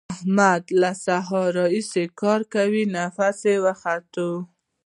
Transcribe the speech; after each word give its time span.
احمد 0.13 0.63
له 0.81 0.91
سهار 1.05 1.49
راهسې 1.59 2.03
کار 2.21 2.41
کوي؛ 2.53 2.83
نفس 2.97 3.37
يې 3.49 3.55
وخوت. 3.65 4.15